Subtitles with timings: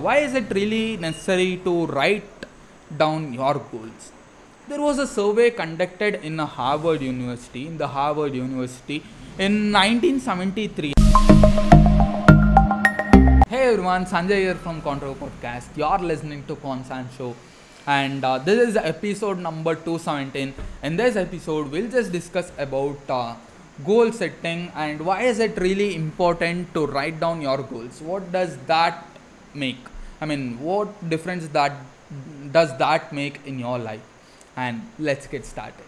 [0.00, 2.24] Why is it really necessary to write
[2.98, 4.10] down your goals?
[4.66, 9.04] There was a survey conducted in a Harvard University, in the Harvard University
[9.38, 10.94] in 1973.
[13.48, 15.68] Hey everyone, Sanjay here from Control Podcast.
[15.76, 17.36] You're listening to Consan Show,
[17.86, 20.54] and uh, this is episode number 217.
[20.82, 23.36] In this episode, we'll just discuss about uh,
[23.84, 28.00] goal setting and why is it really important to write down your goals.
[28.00, 29.13] What does that
[29.54, 29.78] make?
[30.20, 31.72] I mean, what difference that
[32.52, 34.02] does that make in your life?
[34.56, 35.84] And let's get started.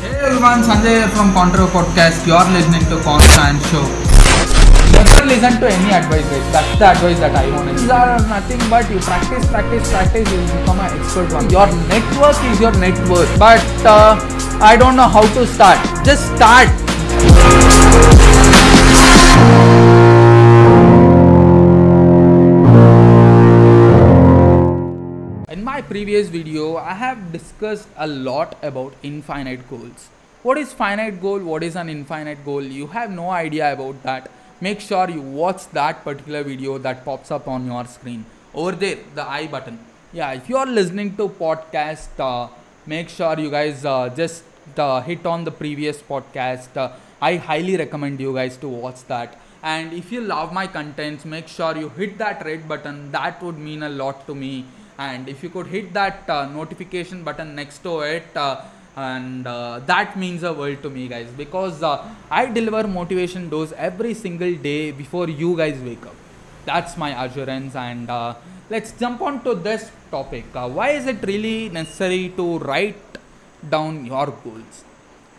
[0.00, 2.26] Hey everyone, Sanjay from Contra Podcast.
[2.26, 3.84] You're listening to Constant Show.
[4.92, 6.52] Never listen to any advice, guys.
[6.52, 7.76] That's the advice that I want.
[7.76, 10.30] These are nothing but you practice, practice, practice.
[10.30, 11.50] You will become an expert one.
[11.50, 13.38] Your network is your net worth.
[13.38, 15.78] But uh, I don't know how to start.
[16.04, 16.68] Just start.
[25.50, 30.08] In my previous video, I have discussed a lot about infinite goals.
[30.42, 31.40] What is finite goal?
[31.40, 32.62] What is an infinite goal?
[32.62, 34.30] You have no idea about that.
[34.60, 38.24] Make sure you watch that particular video that pops up on your screen.
[38.54, 39.78] Over there, the I button.
[40.12, 42.48] Yeah, if you are listening to podcast, uh,
[42.86, 44.44] make sure you guys uh, just
[44.76, 46.76] uh, hit on the previous podcast.
[46.76, 49.40] Uh, I highly recommend you guys to watch that.
[49.62, 53.10] And if you love my contents, make sure you hit that red button.
[53.12, 54.66] That would mean a lot to me.
[54.98, 58.60] And if you could hit that uh, notification button next to it, uh,
[58.96, 61.82] and uh, that means a world to me, guys, because
[62.30, 66.14] I deliver motivation dose every single day before you guys wake up.
[66.64, 67.74] That's my assurance.
[67.74, 68.34] And uh,
[68.70, 70.44] let's jump on to this topic.
[70.54, 72.96] Uh, why is it really necessary to write
[73.68, 74.84] down your goals?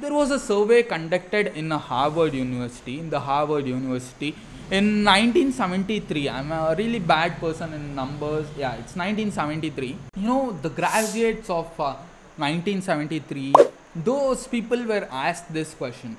[0.00, 4.34] there was a survey conducted in a Harvard University, in the Harvard University
[4.70, 6.28] in 1973.
[6.28, 8.46] I'm a really bad person in numbers.
[8.58, 9.96] Yeah, it's 1973.
[10.16, 11.94] You know, the graduates of uh,
[12.36, 13.54] 1973,
[13.94, 16.16] those people were asked this question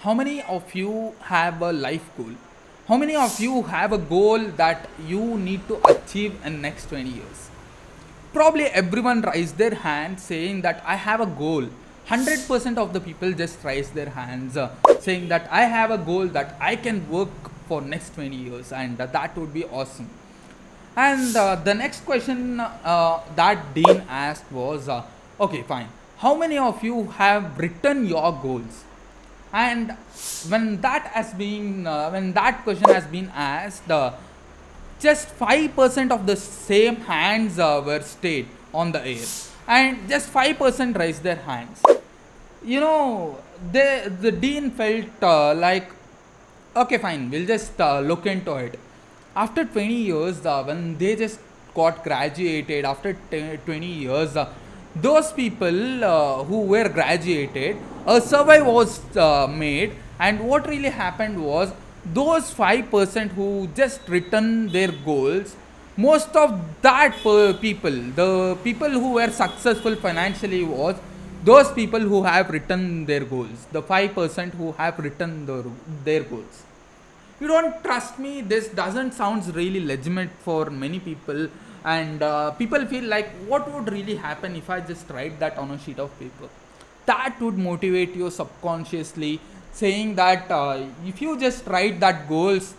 [0.00, 2.34] How many of you have a life goal?
[2.86, 7.08] How many of you have a goal that you need to achieve in next 20
[7.08, 7.48] years?
[8.34, 11.64] Probably everyone raised their hand saying that I have a goal.
[12.08, 14.68] 100% of the people just raise their hands uh,
[15.00, 17.30] saying that i have a goal that i can work
[17.66, 20.10] for next 20 years and uh, that would be awesome.
[20.94, 25.02] And uh, the next question uh, that dean asked was uh,
[25.40, 25.88] okay fine.
[26.18, 28.84] How many of you have written your goals
[29.54, 29.92] and
[30.48, 33.90] when that has been uh, when that question has been asked
[35.04, 39.26] just 5% of the same hands were stayed on the air.
[39.66, 41.82] And just 5% raised their hands.
[42.64, 43.38] You know
[43.72, 45.90] they the dean felt uh, like
[46.82, 48.78] okay fine we'll just uh, look into it.
[49.36, 51.38] After 20 years uh, when they just
[51.74, 54.48] got graduated after t- 20 years uh,
[54.96, 61.42] those people uh, who were graduated a survey was uh, made and what really happened
[61.42, 61.72] was
[62.12, 65.56] those 5% who just written their goals
[65.96, 67.16] most of that
[67.60, 70.96] people the people who were successful financially was
[71.44, 75.64] those people who have written their goals the 5% who have written their,
[76.04, 76.62] their goals.
[77.40, 81.48] You don't trust me this doesn't sounds really legitimate for many people
[81.84, 85.70] and uh, people feel like what would really happen if i just write that on
[85.70, 86.48] a sheet of paper?
[87.06, 89.40] That would motivate you subconsciously
[89.72, 92.74] saying that uh, if you just write that goals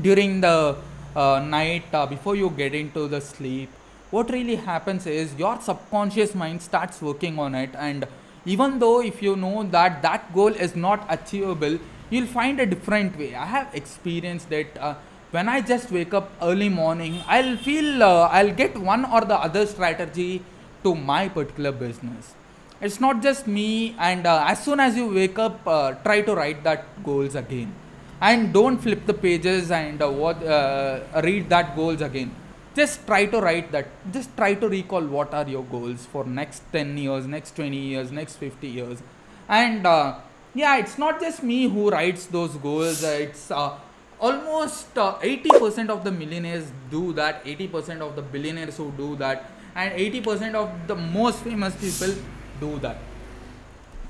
[0.00, 0.76] during the
[1.16, 3.70] uh, night uh, before you get into the sleep
[4.10, 7.70] what really happens is your subconscious mind starts working on it.
[7.76, 8.06] And
[8.44, 11.78] even though if you know that that goal is not achievable
[12.10, 13.34] you'll find a different way.
[13.34, 14.76] I have experienced that
[15.30, 19.34] when i just wake up early morning i'll feel uh, i'll get one or the
[19.34, 20.42] other strategy
[20.86, 22.34] to my particular business.
[22.80, 26.34] It's not just me and uh, as soon as you wake up uh, try to
[26.34, 27.74] write that goals again.
[28.20, 32.34] And don't flip the pages and uh, what uh, read that goals again.
[32.74, 36.62] Just try to write that just try to recall what are your goals for next
[36.72, 39.02] 10 years next 20 years next 50 years.
[39.48, 40.18] And uh,
[40.54, 43.50] yeah it's not just me who writes those goals it's
[44.20, 49.92] almost 80% of the millionaires do that 80% of the billionaires who do that and
[49.92, 52.14] 80% of the most famous people
[52.60, 52.98] do that.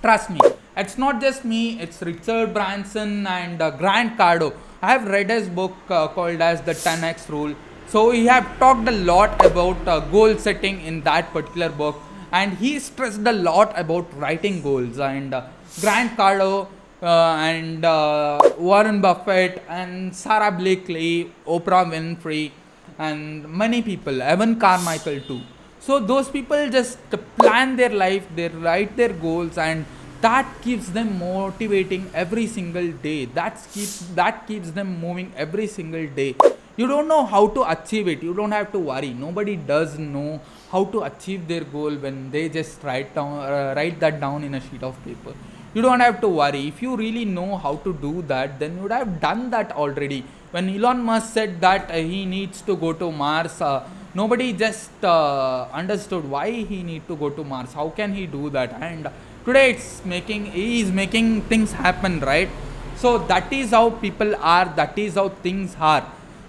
[0.02, 0.40] Trust me
[0.76, 4.54] it's not just me it's richard branson and uh, grant cardone.
[4.82, 7.54] I have read his book uh, called as the 10x rule.
[7.88, 11.96] So he have talked a lot about uh, goal setting in that particular book
[12.30, 14.98] and he stressed a lot about writing goals.
[14.98, 15.46] And uh,
[15.80, 22.50] grant cardone uh, and uh, warren buffett and sara blakely oprah winfrey
[22.98, 25.42] and many people evan carmichael too.
[25.78, 26.98] So those people just
[27.36, 29.84] plan their life they write their goals and
[30.22, 33.26] that keeps them motivating every single day.
[33.26, 36.34] That keeps that keeps them moving every single day.
[36.76, 38.22] You don't know how to achieve it.
[38.22, 39.12] You don't have to worry.
[39.12, 40.40] Nobody does know
[40.70, 44.54] how to achieve their goal when they just write down uh, write that down in
[44.54, 45.34] a sheet of paper
[45.76, 46.68] you don't have to worry.
[46.68, 50.24] If you really know how to do that then you would have done that already.
[50.52, 55.04] When elon musk said that uh, he needs to go to mars uh, nobody just
[55.04, 57.74] uh, understood why he need to go to mars.
[57.74, 58.72] How can he do that?
[58.80, 59.10] And
[59.44, 62.48] today it's making he is making things happen right?
[62.96, 66.04] So that is how people are that is how things are.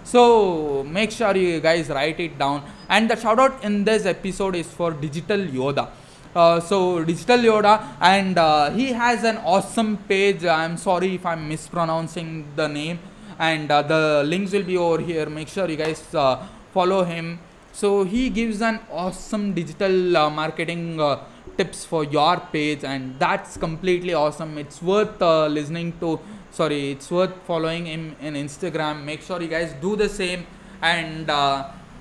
[0.05, 2.63] So make sure you guys write it down.
[2.87, 5.89] And the shout out in this episode is for digital yoda
[6.35, 10.45] uh, so digital yoda and uh, he has an awesome page.
[10.45, 12.99] I'm sorry if i'm mispronouncing the name.
[13.39, 15.27] And uh, the links will be over here.
[15.29, 16.43] Make sure you guys uh,
[16.73, 17.39] follow him.
[17.71, 21.23] So he gives an awesome digital uh, marketing uh,
[21.57, 24.57] tips for your page and that's completely awesome.
[24.57, 26.19] It's worth listening to.
[26.51, 29.03] Sorry it's worth following him in instagram.
[29.03, 30.47] Make sure you guys do the same.
[30.81, 31.29] And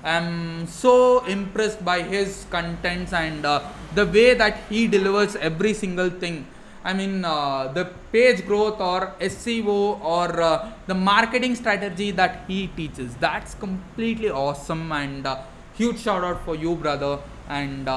[0.03, 3.61] uh, i'm so impressed by his contents and uh,
[3.95, 6.45] the way that he delivers every single thing.
[6.83, 12.67] I mean uh, the page growth or seo or uh, the marketing strategy that he
[12.67, 13.15] teaches.
[13.15, 15.37] That's completely awesome and uh,
[15.73, 17.19] huge shout out for you brother.
[17.49, 17.87] And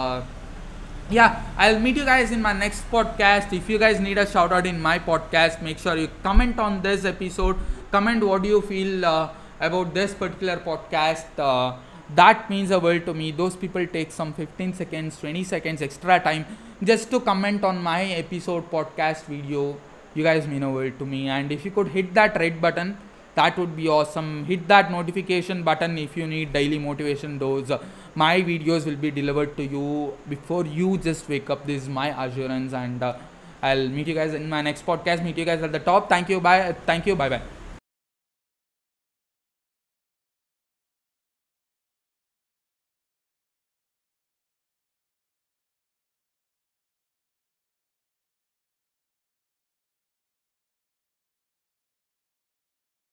[1.10, 3.52] yeah i'll meet you guys in my next podcast.
[3.52, 6.82] If you guys need a shout out in my podcast make sure you comment on
[6.82, 7.56] this episode.
[7.92, 9.30] Comment what do you feel uh,
[9.60, 11.76] about this particular podcast uh,
[12.14, 16.18] that means a world to me those people take some 15 seconds 20 seconds extra
[16.20, 16.44] time
[16.82, 19.76] just to comment on my episode podcast video.
[20.14, 21.28] You guys mean a world to me.
[21.28, 22.96] And if you could hit that red button
[23.34, 24.44] that would be awesome.
[24.44, 27.70] Hit that notification button if you need daily motivation those
[28.14, 31.66] my videos will be delivered to you before you just wake up.
[31.66, 33.14] This is my assurance and uh,
[33.62, 35.22] i'll meet you guys in my next podcast.
[35.22, 36.08] Meet you guys at the top.
[36.08, 36.40] Thank you.
[36.40, 36.74] Bye.
[36.86, 37.14] Thank you.
[37.14, 37.59] Bye bye